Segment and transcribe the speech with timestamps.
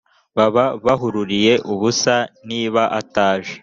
[0.37, 2.15] baba baruhiye ubusa
[2.49, 3.53] niba ataje